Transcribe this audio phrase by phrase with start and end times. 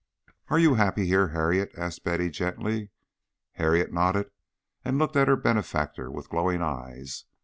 [0.47, 2.89] "Are you happy here, Harriet?" asked Betty, gently.
[3.51, 4.31] Harriet nodded
[4.83, 7.25] and looked at her benefactor with glowing eyes.